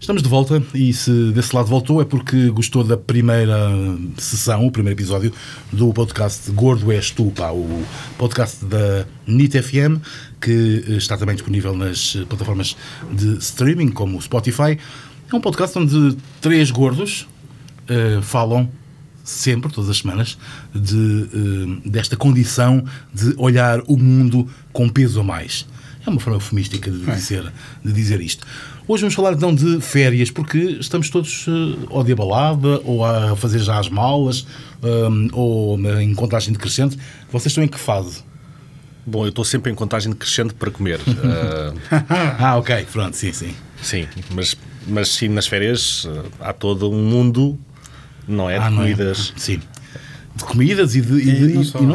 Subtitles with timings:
[0.00, 3.68] Estamos de volta e se desse lado voltou é porque gostou da primeira
[4.16, 5.32] sessão, o primeiro episódio
[5.72, 7.84] do podcast Gordo És Tu, pá, o
[8.16, 10.00] podcast da NIT FM,
[10.40, 12.76] que está também disponível nas plataformas
[13.12, 14.78] de streaming, como o Spotify.
[15.30, 17.26] É um podcast onde três gordos
[17.90, 18.70] uh, falam
[19.24, 20.38] sempre, todas as semanas,
[20.72, 25.66] de, uh, desta condição de olhar o mundo com peso a mais.
[26.06, 27.52] É uma forma eufemística de dizer,
[27.84, 28.46] de dizer isto.
[28.86, 33.36] Hoje vamos falar então de férias, porque estamos todos uh, ou de balada, ou a
[33.36, 34.46] fazer já as malas,
[34.82, 36.96] um, ou em contagem decrescente.
[37.30, 38.22] Vocês estão em que fase?
[39.06, 41.00] Bom, eu estou sempre em contagem decrescente para comer.
[41.00, 41.78] uh...
[42.38, 43.54] ah, ok, pronto, sim, sim.
[43.82, 44.56] Sim, mas,
[44.86, 47.58] mas sim, nas férias uh, há todo um mundo,
[48.26, 48.58] não é?
[48.58, 49.28] De ah, comidas.
[49.30, 49.38] Não é?
[49.38, 49.60] Sim
[50.38, 51.86] de comidas e, de, e, e, não, e não